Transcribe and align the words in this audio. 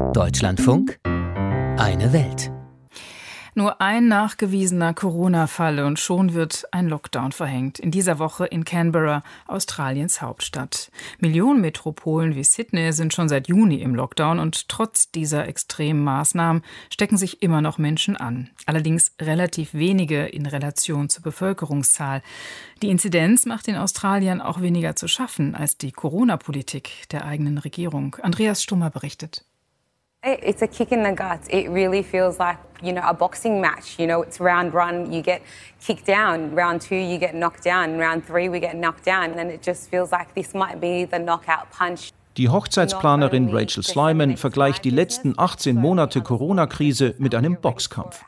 Deutschlandfunk 0.00 0.98
Eine 1.04 2.12
Welt. 2.12 2.50
Nur 3.54 3.80
ein 3.80 4.08
nachgewiesener 4.08 4.94
Corona-Fall 4.94 5.80
und 5.80 6.00
schon 6.00 6.34
wird 6.34 6.66
ein 6.72 6.88
Lockdown 6.88 7.30
verhängt. 7.30 7.78
In 7.78 7.92
dieser 7.92 8.18
Woche 8.18 8.46
in 8.46 8.64
Canberra, 8.64 9.22
Australiens 9.46 10.20
Hauptstadt. 10.20 10.90
Millionen 11.20 11.60
Metropolen 11.60 12.34
wie 12.34 12.42
Sydney 12.42 12.92
sind 12.92 13.14
schon 13.14 13.28
seit 13.28 13.46
Juni 13.46 13.82
im 13.82 13.94
Lockdown 13.94 14.40
und 14.40 14.68
trotz 14.68 15.12
dieser 15.12 15.46
extremen 15.46 16.02
Maßnahmen 16.02 16.62
stecken 16.92 17.16
sich 17.16 17.42
immer 17.42 17.60
noch 17.60 17.78
Menschen 17.78 18.16
an. 18.16 18.50
Allerdings 18.66 19.14
relativ 19.20 19.74
wenige 19.74 20.26
in 20.26 20.46
Relation 20.46 21.08
zur 21.08 21.22
Bevölkerungszahl. 21.22 22.22
Die 22.82 22.88
Inzidenz 22.88 23.46
macht 23.46 23.68
den 23.68 23.76
Australiern 23.76 24.40
auch 24.40 24.60
weniger 24.60 24.96
zu 24.96 25.06
schaffen 25.06 25.54
als 25.54 25.76
die 25.76 25.92
Corona-Politik 25.92 27.08
der 27.10 27.24
eigenen 27.26 27.58
Regierung. 27.58 28.16
Andreas 28.22 28.62
Stummer 28.62 28.90
berichtet. 28.90 29.44
It's 30.22 30.60
a 30.60 30.66
kick 30.66 30.92
in 30.92 31.02
the 31.02 31.12
guts. 31.12 31.48
It 31.48 31.70
really 31.70 32.02
feels 32.02 32.38
like, 32.38 32.58
you 32.82 32.92
know, 32.92 33.00
a 33.06 33.14
boxing 33.14 33.58
match. 33.58 33.98
You 33.98 34.06
know, 34.06 34.20
it's 34.20 34.38
round 34.38 34.74
one, 34.74 35.10
you 35.10 35.22
get 35.22 35.40
kicked 35.80 36.04
down. 36.06 36.54
Round 36.54 36.82
two, 36.82 36.96
you 36.96 37.16
get 37.16 37.34
knocked 37.34 37.64
down. 37.64 37.98
Round 37.98 38.26
three, 38.26 38.50
we 38.50 38.60
get 38.60 38.76
knocked 38.76 39.06
down. 39.06 39.32
And 39.38 39.50
it 39.50 39.62
just 39.62 39.88
feels 39.88 40.12
like 40.12 40.34
this 40.34 40.52
might 40.52 40.78
be 40.78 41.06
the 41.06 41.18
knockout 41.18 41.70
punch. 41.70 42.12
Die 42.36 42.48
Hochzeitsplanerin 42.48 43.48
Rachel 43.48 43.82
Slyman 43.82 44.36
vergleicht 44.36 44.84
die 44.84 44.90
letzten 44.90 45.38
18 45.38 45.76
Monate 45.76 46.20
Corona-Krise 46.20 47.14
mit 47.18 47.34
einem 47.34 47.56
Boxkampf. 47.58 48.22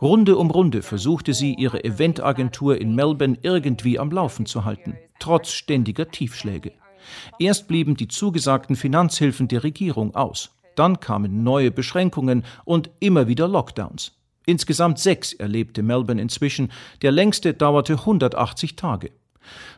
Runde 0.00 0.38
um 0.38 0.50
Runde 0.50 0.82
versuchte 0.82 1.34
sie, 1.34 1.54
ihre 1.54 1.84
Eventagentur 1.84 2.80
in 2.80 2.94
Melbourne 2.94 3.36
irgendwie 3.42 3.98
am 3.98 4.10
Laufen 4.10 4.46
zu 4.46 4.64
halten, 4.64 4.96
trotz 5.18 5.50
ständiger 5.50 6.08
Tiefschläge. 6.08 6.72
Erst 7.38 7.68
blieben 7.68 7.96
die 7.96 8.08
zugesagten 8.08 8.76
Finanzhilfen 8.76 9.46
der 9.46 9.62
Regierung 9.62 10.14
aus. 10.14 10.50
Dann 10.76 11.00
kamen 11.00 11.42
neue 11.42 11.70
Beschränkungen 11.70 12.44
und 12.64 12.90
immer 13.00 13.28
wieder 13.28 13.48
Lockdowns. 13.48 14.12
Insgesamt 14.46 14.98
sechs 14.98 15.32
erlebte 15.32 15.82
Melbourne 15.82 16.20
inzwischen, 16.20 16.70
der 17.02 17.12
längste 17.12 17.54
dauerte 17.54 17.94
180 17.94 18.76
Tage. 18.76 19.10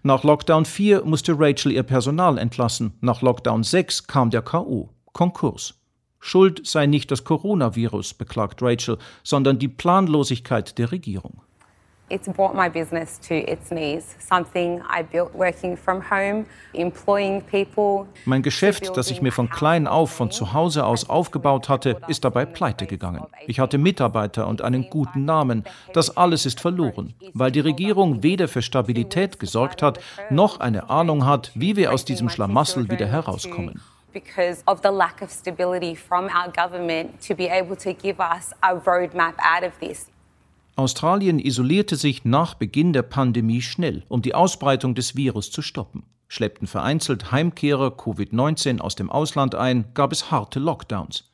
Nach 0.02 0.24
Lockdown 0.24 0.64
4 0.64 1.05
musste 1.05 1.39
Rachel 1.39 1.72
ihr 1.72 1.83
Personal 1.83 2.39
entlassen, 2.39 2.94
nach 3.00 3.22
Lockdown 3.22 3.62
6 3.62 4.06
kam 4.06 4.30
der 4.30 4.42
KO, 4.42 4.91
Konkurs. 5.12 5.74
Schuld 6.19 6.67
sei 6.67 6.86
nicht 6.86 7.11
das 7.11 7.24
Coronavirus, 7.24 8.14
beklagt 8.14 8.62
Rachel, 8.62 8.98
sondern 9.22 9.58
die 9.58 9.69
Planlosigkeit 9.69 10.78
der 10.78 10.91
Regierung. 10.91 11.42
It's 12.08 12.28
brought 12.28 12.54
my 12.54 12.68
business 12.68 13.18
to 13.26 13.34
its 13.34 13.70
knees. 13.70 14.04
Something 14.20 14.80
I 14.88 15.02
built 15.02 15.34
working 15.34 15.76
from 15.76 16.00
home, 16.08 16.46
employing 16.72 17.42
people. 17.42 18.06
Mein 18.24 18.42
Geschäft, 18.42 18.96
das 18.96 19.10
ich 19.10 19.22
mir 19.22 19.32
von 19.32 19.50
klein 19.50 19.88
auf 19.88 20.12
von 20.12 20.30
zu 20.30 20.52
Hause 20.52 20.84
aus 20.84 21.10
aufgebaut 21.10 21.68
hatte, 21.68 21.98
ist 22.06 22.24
dabei 22.24 22.44
pleite 22.44 22.86
gegangen. 22.86 23.27
Ich 23.48 23.58
hatte 23.58 23.78
Mitarbeiter 23.78 24.46
und 24.46 24.62
einen 24.62 24.88
guten 24.88 25.24
Namen. 25.24 25.64
Das 25.94 26.16
alles 26.16 26.46
ist 26.46 26.60
verloren, 26.60 27.14
weil 27.34 27.50
die 27.50 27.58
Regierung 27.58 28.22
weder 28.22 28.46
für 28.46 28.62
Stabilität 28.62 29.40
gesorgt 29.40 29.82
hat, 29.82 29.98
noch 30.30 30.60
eine 30.60 30.88
Ahnung 30.88 31.27
hat, 31.27 31.50
wie 31.56 31.74
wir 31.74 31.92
aus 31.92 32.04
diesem 32.04 32.28
Schlamassel 32.28 32.88
wieder 32.88 33.06
herauskommen. 33.06 33.82
Because 34.12 34.62
of 34.66 34.78
the 34.82 34.90
lack 34.90 35.20
of 35.22 35.30
stability 35.30 35.96
from 35.96 36.27
our 36.27 36.52
government 36.52 37.20
to 37.27 37.34
be 37.34 37.48
able 37.48 37.77
to 37.77 37.92
give 37.92 38.20
us 38.20 38.52
a 38.62 38.74
roadmap 38.74 39.34
out 39.40 39.64
of 39.66 39.72
this. 39.80 40.06
Australien 40.77 41.38
isolierte 41.38 41.96
sich 41.96 42.27
nach 42.27 42.52
Beginn 42.52 42.92
der 42.92 43.02
Pandemie 43.02 43.62
schnell, 43.62 44.05
um 44.08 44.20
die 44.20 44.34
Ausbreitung 44.34 44.94
des 44.94 45.16
Virus 45.16 45.50
zu 45.50 45.62
stoppen. 45.62 46.02
Schleppten 46.28 46.66
vereinzelt 46.66 47.33
Heimkehrer 47.33 47.96
Covid-19 47.96 48.80
aus 48.80 48.94
dem 48.94 49.08
Ausland 49.08 49.55
ein, 49.55 49.86
gab 49.94 50.12
es 50.12 50.30
harte 50.30 50.58
Lockdowns. 50.58 51.30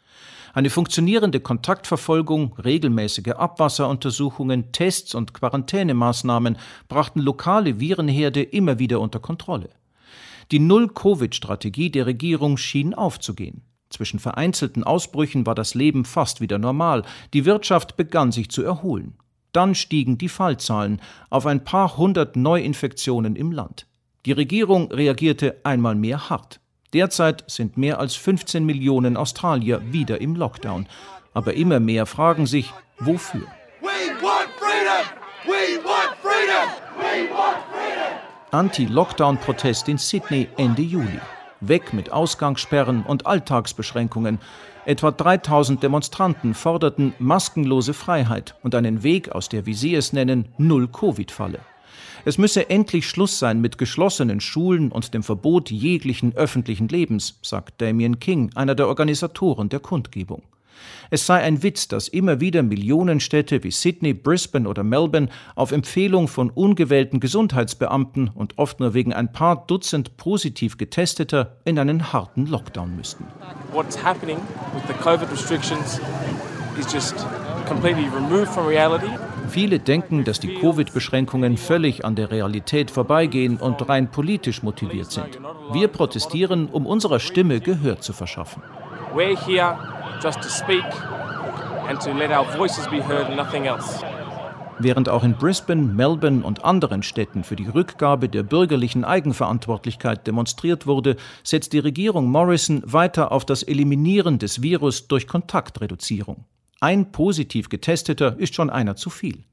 Eine 0.55 0.71
funktionierende 0.71 1.41
Kontaktverfolgung, 1.41 2.55
regelmäßige 2.63 3.33
Abwasseruntersuchungen, 3.33 4.71
Tests 4.71 5.13
und 5.13 5.35
Quarantänemaßnahmen 5.35 6.57
brachten 6.89 7.21
lokale 7.21 7.81
Virenherde 7.81 8.43
immer 8.43 8.79
wieder 8.79 9.01
unter 9.01 9.19
Kontrolle. 9.19 9.71
Die 10.53 10.61
Null-Covid-Strategie 10.61 11.91
der 11.91 12.07
Regierung 12.07 12.59
schien 12.59 12.95
aufzugehen. 12.95 13.63
Zwischen 13.91 14.21
vereinzelten 14.21 14.85
Ausbrüchen 14.85 15.47
war 15.47 15.55
das 15.57 15.75
Leben 15.75 16.05
fast 16.05 16.41
wieder 16.41 16.59
normal, 16.59 17.03
die 17.35 17.45
Wirtschaft 17.45 17.97
begann 17.97 18.31
sich 18.31 18.49
zu 18.49 18.63
erholen. 18.63 19.17
Dann 19.53 19.75
stiegen 19.75 20.19
die 20.19 20.29
Fallzahlen 20.29 21.01
auf 21.31 21.47
ein 21.47 21.65
paar 21.65 21.97
hundert 21.97 22.37
Neuinfektionen 22.37 23.37
im 23.37 23.53
Land. 23.53 23.87
Die 24.25 24.33
Regierung 24.33 24.91
reagierte 24.91 25.61
einmal 25.65 25.95
mehr 25.95 26.31
hart. 26.31 26.61
Derzeit 26.93 27.45
sind 27.47 27.77
mehr 27.77 27.99
als 27.99 28.15
15 28.15 28.65
Millionen 28.65 29.17
Australier 29.17 29.81
wieder 29.93 30.21
im 30.21 30.37
Lockdown. 30.37 30.87
Aber 31.35 31.55
immer 31.55 31.81
mehr 31.81 32.07
fragen 32.07 32.47
sich, 32.47 32.73
wofür? 32.99 33.47
Anti-Lockdown-Protest 38.51 39.89
in 39.89 39.97
Sydney 39.97 40.49
Ende 40.59 40.83
Juli. 40.83 41.21
Weg 41.63 41.93
mit 41.93 42.13
Ausgangssperren 42.13 43.05
und 43.05 43.27
Alltagsbeschränkungen. 43.27 44.39
Etwa 44.85 45.11
3000 45.11 45.83
Demonstranten 45.83 46.55
forderten 46.55 47.15
maskenlose 47.19 47.95
Freiheit 47.95 48.57
und 48.63 48.75
einen 48.75 49.03
Weg 49.03 49.31
aus 49.31 49.49
der, 49.49 49.65
wie 49.65 49.75
sie 49.75 49.95
es 49.95 50.13
nennen, 50.13 50.49
Null-Covid-Falle. 50.59 51.61
Es 52.25 52.39
müsse 52.39 52.71
endlich 52.71 53.09
Schluss 53.09 53.39
sein 53.39 53.61
mit 53.61 53.79
geschlossenen 53.79 54.41
Schulen 54.41 54.93
und 54.93 55.15
dem 55.15 55.23
Verbot 55.23 55.71
jeglichen 55.71 56.35
öffentlichen 56.37 56.89
Lebens, 56.89 57.39
sagt 57.43 57.81
Damien 57.81 58.21
King, 58.21 58.51
einer 58.55 58.75
der 58.75 58.89
Organisatoren 58.89 59.69
der 59.69 59.81
Kundgebung. 59.81 60.43
Es 61.11 61.27
sei 61.27 61.41
ein 61.43 61.63
Witz, 61.63 61.89
dass 61.89 62.09
immer 62.09 62.41
wieder 62.41 62.63
Millionenstädte 62.63 63.63
wie 63.65 63.71
Sydney, 63.71 64.15
Brisbane 64.15 64.69
oder 64.69 64.83
Melbourne 64.83 65.29
auf 65.55 65.73
Empfehlung 65.73 66.29
von 66.29 66.51
ungewählten 66.51 67.21
Gesundheitsbeamten 67.21 68.31
und 68.35 68.59
oft 68.59 68.81
nur 68.81 68.95
wegen 68.95 69.13
ein 69.13 69.33
paar 69.33 69.67
Dutzend 69.67 70.17
positiv 70.17 70.79
getesteter 70.79 71.57
in 71.65 71.79
einen 71.79 72.13
harten 72.13 72.47
Lockdown 72.47 72.97
müssten. 72.97 73.27
What's 73.73 74.03
happening 74.03 74.39
with 74.75 74.83
the 74.89 74.95
COVID 74.95 75.31
restrictions 75.31 76.01
is 76.79 76.93
just 76.93 77.27
completely 77.67 78.09
removed 78.09 78.49
from 78.49 78.67
reality. 78.67 79.09
Viele 79.49 79.79
denken, 79.79 80.25
dass 80.25 80.41
die 80.41 80.55
Covid-Beschränkungen 80.55 81.59
völlig 81.59 82.05
an 82.05 82.15
der 82.15 82.31
Realität 82.31 82.91
vorbeigehen 82.91 83.59
und 83.59 83.87
rein 83.87 84.11
politisch 84.11 84.63
motiviert 84.63 85.11
sind. 85.11 85.39
Wir 85.73 85.89
protestieren, 85.89 86.69
um 86.69 86.87
unserer 86.87 87.21
Stimme 87.21 87.61
Gehör 87.61 88.01
zu 88.01 88.15
verschaffen. 88.15 88.63
We're 89.15 89.37
here 89.45 89.77
just 90.23 90.41
to 90.41 90.49
speak 90.49 90.85
and 91.89 92.01
to 92.01 92.13
let 92.13 92.31
our 92.31 92.45
voices 92.57 92.87
be 92.89 93.03
heard 93.03 93.35
nothing 93.37 93.67
else. 93.67 94.05
Während 94.79 95.09
auch 95.09 95.23
in 95.23 95.35
Brisbane, 95.35 95.95
Melbourne 95.95 96.45
und 96.45 96.65
anderen 96.65 97.03
Städten 97.03 97.45
für 97.45 97.57
die 97.57 97.69
Rückgabe 97.69 98.29
der 98.29 98.43
bürgerlichen 98.43 99.05
Eigenverantwortlichkeit 99.05 100.27
demonstriert 100.27 100.87
wurde, 100.87 101.17
setzt 101.45 101.73
die 101.73 101.79
Regierung 101.79 102.31
Morrison 102.31 102.83
weiter 102.85 103.33
auf 103.33 103.45
das 103.45 103.63
Eliminieren 103.63 104.39
des 104.39 104.63
Virus 104.63 105.09
durch 105.09 105.27
Kontaktreduzierung. 105.27 106.45
Ein 106.81 107.13
positiv 107.13 107.69
getesteter 107.69 108.37
ist 108.39 108.55
schon 108.55 108.71
einer 108.71 108.97
zu 108.97 109.11
viel. 109.11 109.45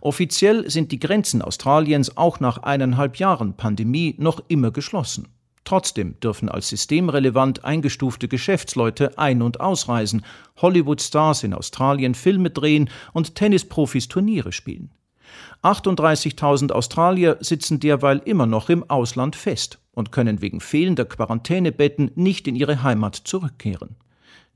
Offiziell 0.00 0.70
sind 0.70 0.92
die 0.92 1.00
Grenzen 1.00 1.42
Australiens 1.42 2.16
auch 2.16 2.40
nach 2.40 2.58
eineinhalb 2.58 3.16
Jahren 3.16 3.56
Pandemie 3.56 4.14
noch 4.18 4.40
immer 4.48 4.70
geschlossen. 4.70 5.28
Trotzdem 5.64 6.20
dürfen 6.20 6.50
als 6.50 6.68
systemrelevant 6.68 7.64
eingestufte 7.64 8.28
Geschäftsleute 8.28 9.18
ein- 9.18 9.42
und 9.42 9.60
ausreisen, 9.60 10.24
Hollywood-Stars 10.60 11.42
in 11.42 11.54
Australien 11.54 12.14
Filme 12.14 12.50
drehen 12.50 12.90
und 13.12 13.34
Tennisprofis 13.34 14.08
Turniere 14.08 14.52
spielen. 14.52 14.90
38.000 15.62 16.70
Australier 16.70 17.38
sitzen 17.40 17.80
derweil 17.80 18.20
immer 18.24 18.46
noch 18.46 18.68
im 18.68 18.88
Ausland 18.88 19.36
fest 19.36 19.78
und 19.92 20.12
können 20.12 20.42
wegen 20.42 20.60
fehlender 20.60 21.06
Quarantänebetten 21.06 22.10
nicht 22.14 22.46
in 22.46 22.56
ihre 22.56 22.82
Heimat 22.82 23.16
zurückkehren. 23.16 23.96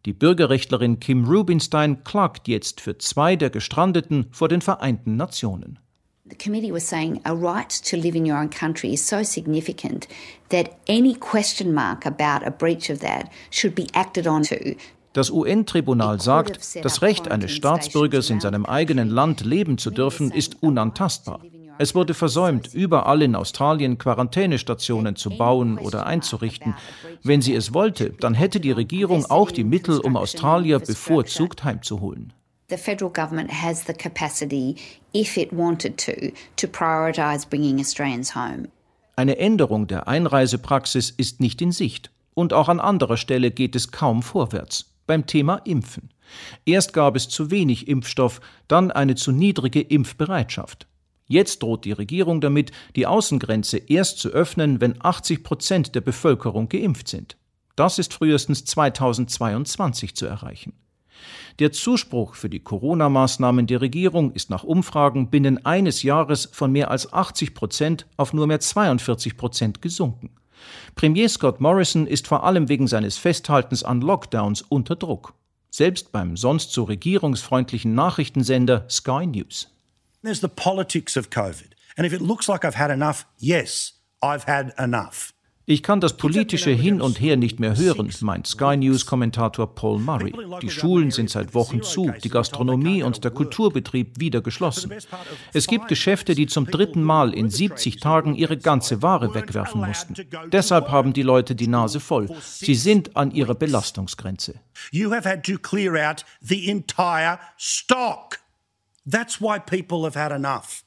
Die 0.05 0.13
Bürgerrechtlerin 0.13 1.01
Kim 1.01 1.25
Rubinstein 1.25 2.05
klagt 2.05 2.49
jetzt 2.49 2.81
für 2.81 2.99
zwei 2.99 3.37
der 3.37 3.51
Gestrandeten 3.51 4.27
vor 4.31 4.49
den 4.49 4.61
Vereinten 4.61 5.17
Nationen. 5.17 5.79
The 6.29 6.37
committee 6.37 6.73
was 6.73 6.85
saying 6.85 7.21
a 7.25 7.35
right 7.35 7.71
to 7.71 7.97
live 7.97 8.15
in 8.15 8.27
your 8.27 8.37
own 8.37 8.51
country 8.51 8.93
is 8.93 9.03
so 9.05 9.23
significant 9.23 10.07
that 10.51 10.79
any 10.87 11.15
question 11.15 11.73
mark 11.73 12.05
about 12.05 12.47
a 12.47 12.51
breach 12.51 12.91
of 12.91 13.01
that 13.01 13.31
should 13.51 13.75
be 13.75 13.89
acted 13.95 14.27
on 14.27 14.43
to. 14.43 14.77
Das 15.15 15.31
UN-Tribunal 15.31 16.21
sagt, 16.21 16.85
das 16.85 17.01
Recht 17.01 17.31
eines 17.31 17.51
Staatsbürgers 17.53 18.29
in 18.29 18.41
seinem 18.41 18.67
eigenen 18.67 19.09
Land 19.09 19.41
leben 19.45 19.79
zu 19.79 19.91
dürfen, 19.91 20.31
ist 20.31 20.63
unantastbar. 20.63 21.41
Es 21.79 21.95
wurde 21.95 22.13
versäumt, 22.13 22.75
überall 22.75 23.23
in 23.23 23.35
Australien 23.35 23.97
Quarantänestationen 23.97 25.17
zu 25.17 25.31
bauen 25.31 25.79
oder 25.79 26.07
einzurichten. 26.07 26.75
Wenn 27.23 27.41
sie 27.41 27.55
es 27.55 27.73
wollte, 27.73 28.11
dann 28.11 28.35
hätte 28.35 28.61
die 28.61 28.73
Regierung 28.73 29.25
auch 29.27 29.51
die 29.51 29.65
Mittel, 29.65 29.99
um 29.99 30.17
Australier 30.17 30.81
bevorzugt 30.81 31.65
heimzuholen. 31.65 32.35
The 32.71 32.77
federal 32.77 33.11
government 33.11 33.51
has 33.51 33.85
the 33.87 33.95
capacity, 33.95 34.77
if 35.15 35.39
it 35.39 35.53
wanted 35.53 35.97
to, 35.99 36.33
to 36.57 36.67
prioritise 36.67 37.49
bringing 37.49 37.81
Australians 37.81 38.35
home. 38.35 38.69
Eine 39.17 39.39
Änderung 39.39 39.87
der 39.87 40.07
Einreisepraxis 40.07 41.11
ist 41.11 41.41
nicht 41.41 41.61
in 41.63 41.73
Sicht. 41.73 42.11
Und 42.35 42.53
auch 42.53 42.69
an 42.69 42.79
anderer 42.79 43.17
Stelle 43.17 43.51
geht 43.51 43.75
es 43.75 43.91
kaum 43.91 44.23
vorwärts. 44.23 44.89
beim 45.09 45.27
Thema 45.27 45.57
Impfen. 45.65 46.11
Erst 46.65 46.93
gab 46.93 47.17
es 47.17 47.29
zu 47.29 47.51
wenig 47.51 47.89
Impfstoff, 47.89 48.41
dann 48.69 48.93
eine 48.93 49.17
zu 49.17 49.33
niedrige 49.33 49.81
Impfbereitschaft. 49.81 50.87
Jetzt 51.27 51.63
droht 51.63 51.85
die 51.85 51.93
Regierung 51.93 52.41
damit, 52.41 52.71
die 52.95 53.07
Außengrenze 53.07 53.79
erst 53.79 54.21
zu 54.21 54.29
öffnen, 54.29 54.81
wenn 54.81 55.03
80 55.03 55.43
Prozent 55.43 55.95
der 55.95 56.01
Bevölkerung 56.01 56.69
geimpft 56.69 57.09
sind. 57.09 57.37
Das 57.75 57.99
ist 57.99 58.15
frühestens 58.15 58.65
2022 58.65 60.15
zu 60.15 60.27
erreichen. 60.27 60.73
Der 61.59 61.73
Zuspruch 61.73 62.35
für 62.35 62.49
die 62.49 62.61
Corona-Maßnahmen 62.61 63.67
der 63.67 63.81
Regierung 63.81 64.33
ist 64.33 64.51
nach 64.51 64.65
Umfragen 64.65 65.31
binnen 65.31 65.65
eines 65.65 66.03
Jahres 66.03 66.49
von 66.53 66.71
mehr 66.71 66.91
als 66.91 67.13
80 67.13 67.55
Prozent 67.55 68.07
auf 68.17 68.33
nur 68.33 68.47
mehr 68.47 68.61
42 68.61 69.37
Prozent 69.37 69.83
gesunken. 69.83 70.31
Premier 70.95 71.29
Scott 71.29 71.61
Morrison 71.61 72.07
ist 72.07 72.27
vor 72.27 72.45
allem 72.45 72.69
wegen 72.69 72.87
seines 72.87 73.19
Festhaltens 73.19 73.83
an 73.83 74.01
Lockdowns 74.01 74.63
unter 74.63 74.97
Druck. 74.97 75.35
Selbst 75.71 76.13
beim 76.13 76.37
sonst 76.37 76.73
so 76.73 76.85
regierungsfreundlichen 76.85 77.95
Nachrichtensender 77.95 78.87
Sky 78.89 79.27
News. 79.27 79.71
There's 80.23 80.41
the 80.41 80.49
politics 80.49 81.17
of 81.17 81.31
COVID. 81.31 81.77
And 81.97 82.07
if 82.07 82.13
it 82.13 82.21
looks 82.21 82.49
like 82.49 82.65
I've 82.65 82.79
had 82.79 82.91
enough, 82.91 83.27
yes, 83.39 84.01
I've 84.23 84.47
had 84.47 84.73
enough. 84.79 85.33
Ich 85.71 85.83
kann 85.83 86.01
das 86.01 86.17
politische 86.17 86.71
Hin 86.71 87.03
und 87.03 87.21
Her 87.21 87.37
nicht 87.37 87.61
mehr 87.61 87.77
hören, 87.77 88.11
meint 88.23 88.47
Sky 88.47 88.75
News-Kommentator 88.79 89.75
Paul 89.75 89.99
Murray. 89.99 90.33
Die 90.63 90.71
Schulen 90.71 91.11
sind 91.11 91.29
seit 91.29 91.53
Wochen 91.53 91.83
zu, 91.83 92.11
die 92.25 92.31
Gastronomie 92.31 93.03
und 93.03 93.23
der 93.23 93.33
Kulturbetrieb 93.33 94.19
wieder 94.19 94.41
geschlossen. 94.41 94.95
Es 95.53 95.67
gibt 95.67 95.89
Geschäfte, 95.89 96.35
die 96.35 96.47
zum 96.47 96.65
dritten 96.65 97.03
Mal 97.03 97.35
in 97.35 97.51
70 97.51 98.01
Tagen 98.01 98.35
ihre 98.35 98.57
ganze 98.57 99.03
Ware 99.03 99.35
wegwerfen 99.35 99.87
mussten. 99.87 100.15
Deshalb 100.51 100.89
haben 100.89 101.13
die 101.13 101.21
Leute 101.21 101.55
die 101.55 101.69
Nase 101.69 102.01
voll. 102.01 102.31
Sie 102.41 102.75
sind 102.75 103.15
an 103.15 103.31
ihrer 103.31 103.55
Belastungsgrenze. 103.55 104.55
You 104.91 105.13
have 105.13 105.29
had 105.29 105.45
to 105.45 105.59
clear 105.59 105.97
out 105.97 106.25
the 106.41 106.67
entire 106.71 107.39
stock. 107.59 108.39
That's 109.07 109.39
why 109.39 109.59
people 109.59 110.05
have 110.05 110.19
had 110.19 110.33
enough. 110.33 110.83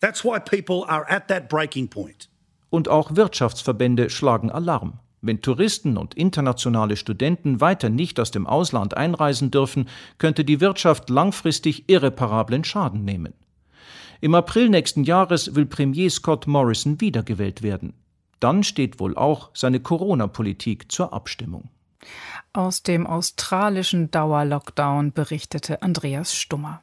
That's 0.00 0.24
why 0.24 0.40
people 0.40 0.86
are 0.88 1.04
at 1.10 1.28
that 1.28 1.50
breaking 1.50 1.90
point. 1.90 2.31
Und 2.72 2.88
auch 2.88 3.16
Wirtschaftsverbände 3.16 4.08
schlagen 4.08 4.50
Alarm. 4.50 4.94
Wenn 5.20 5.42
Touristen 5.42 5.98
und 5.98 6.14
internationale 6.14 6.96
Studenten 6.96 7.60
weiter 7.60 7.90
nicht 7.90 8.18
aus 8.18 8.30
dem 8.30 8.46
Ausland 8.46 8.96
einreisen 8.96 9.50
dürfen, 9.50 9.90
könnte 10.16 10.42
die 10.42 10.62
Wirtschaft 10.62 11.10
langfristig 11.10 11.90
irreparablen 11.90 12.64
Schaden 12.64 13.04
nehmen. 13.04 13.34
Im 14.22 14.34
April 14.34 14.70
nächsten 14.70 15.04
Jahres 15.04 15.54
will 15.54 15.66
Premier 15.66 16.08
Scott 16.08 16.46
Morrison 16.46 16.98
wiedergewählt 16.98 17.62
werden. 17.62 17.92
Dann 18.40 18.64
steht 18.64 19.00
wohl 19.00 19.18
auch 19.18 19.50
seine 19.52 19.80
Corona-Politik 19.80 20.90
zur 20.90 21.12
Abstimmung. 21.12 21.68
Aus 22.54 22.82
dem 22.82 23.06
australischen 23.06 24.10
Dauerlockdown 24.10 25.12
berichtete 25.12 25.82
Andreas 25.82 26.34
Stummer. 26.34 26.82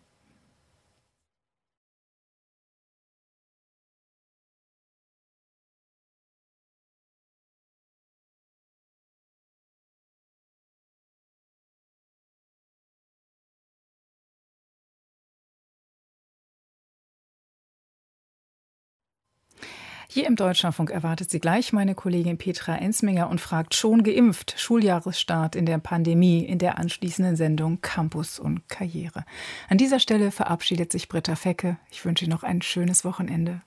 Hier 20.12 20.26
im 20.26 20.36
Deutschlandfunk 20.36 20.90
erwartet 20.90 21.30
sie 21.30 21.40
gleich 21.40 21.72
meine 21.72 21.94
Kollegin 21.94 22.40
Petra 22.40 22.76
Ensminger 22.76 23.30
und 23.30 23.40
fragt 23.40 23.76
schon 23.76 24.02
geimpft. 24.02 24.56
Schuljahresstart 24.58 25.56
in 25.56 25.68
der 25.68 25.78
Pandemie 25.78 26.44
in 26.44 26.58
der 26.58 26.80
anschließenden 26.80 27.36
Sendung 27.36 27.80
Campus 27.82 28.40
und 28.40 28.68
Karriere. 28.68 29.24
An 29.68 29.78
dieser 29.78 30.00
Stelle 30.00 30.32
verabschiedet 30.32 30.92
sich 30.92 31.10
Britta 31.10 31.36
Fecke. 31.36 31.78
Ich 31.92 32.04
wünsche 32.06 32.26
Ihnen 32.26 32.34
noch 32.34 32.42
ein 32.42 32.64
schönes 32.64 33.06
Wochenende. 33.06 33.62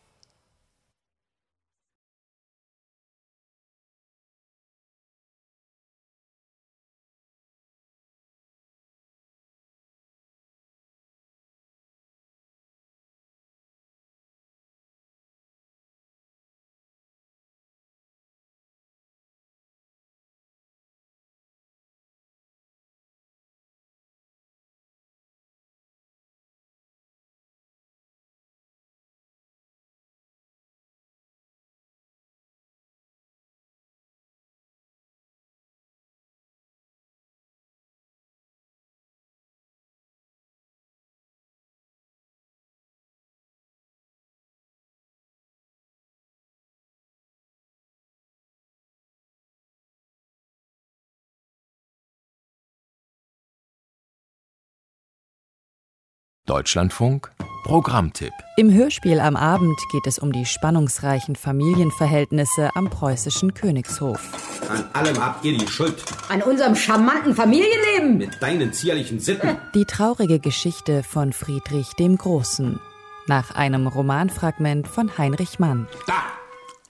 Deutschlandfunk 56.53 57.33
Programmtipp. 57.65 58.35
Im 58.59 58.71
Hörspiel 58.71 59.21
am 59.21 59.37
Abend 59.37 59.81
geht 59.91 60.07
es 60.07 60.19
um 60.19 60.33
die 60.33 60.45
spannungsreichen 60.45 61.35
Familienverhältnisse 61.35 62.69
am 62.75 62.91
preußischen 62.91 63.55
Königshof. 63.55 64.21
An 64.69 64.85
allem 64.93 65.19
habt 65.19 65.47
ihr 65.47 65.57
die 65.57 65.67
Schuld. 65.67 66.05
An 66.29 66.43
unserem 66.43 66.77
charmanten 66.77 67.35
Familienleben. 67.35 68.19
Mit 68.19 68.43
deinen 68.43 68.71
zierlichen 68.75 69.19
Sitten. 69.19 69.57
Die 69.75 69.87
traurige 69.87 70.41
Geschichte 70.41 71.03
von 71.03 71.33
Friedrich 71.33 71.95
dem 71.95 72.19
Großen. 72.19 72.79
Nach 73.27 73.55
einem 73.55 73.87
Romanfragment 73.87 74.87
von 74.87 75.17
Heinrich 75.17 75.59
Mann. 75.59 75.89
Da! 76.07 76.23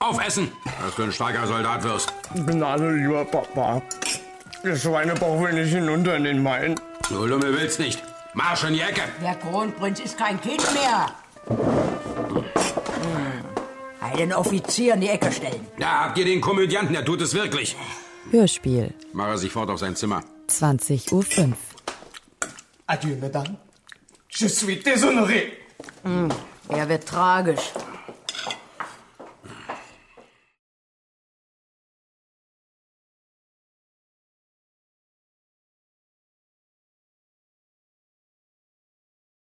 Aufessen! 0.00 0.50
Dass 0.84 0.96
du 0.96 1.04
ein 1.04 1.12
starker 1.12 1.46
Soldat 1.46 1.84
wirst. 1.84 2.12
Gnade, 2.34 2.96
lieber 2.96 3.24
Papa. 3.26 3.80
Der 4.64 4.74
Schweinebauch 4.74 5.40
will 5.40 5.52
nicht 5.52 5.72
hinunter 5.72 6.16
in 6.16 6.24
den 6.24 6.42
Main. 6.42 6.74
Du 7.08 7.26
Lumme 7.26 7.56
willst 7.56 7.78
nicht. 7.78 8.02
Marsch 8.34 8.64
in 8.64 8.74
die 8.74 8.80
Ecke! 8.80 9.02
Der 9.22 9.34
Kronprinz 9.34 10.00
ist 10.00 10.16
kein 10.16 10.40
Kind 10.40 10.62
mehr. 10.72 11.06
Hm. 11.48 11.82
Einen 14.00 14.32
Offizier 14.32 14.94
in 14.94 15.02
die 15.02 15.08
Ecke 15.08 15.30
stellen. 15.30 15.66
Da 15.78 16.04
habt 16.04 16.18
ihr 16.18 16.24
den 16.24 16.40
Komödianten, 16.40 16.94
der 16.94 17.04
tut 17.04 17.20
es 17.20 17.34
wirklich. 17.34 17.76
Hörspiel. 18.30 18.94
Mach 19.12 19.28
er 19.28 19.38
sich 19.38 19.52
fort 19.52 19.68
auf 19.70 19.78
sein 19.78 19.96
Zimmer. 19.96 20.22
20.05 20.48 21.12
Uhr. 21.12 21.52
Adieu, 22.86 23.16
Madame. 23.20 23.56
Je 24.30 24.48
suis 24.48 24.82
déshonoré. 24.82 25.52
Hm. 26.04 26.30
Er 26.68 26.88
wird 26.88 27.06
tragisch. 27.06 27.72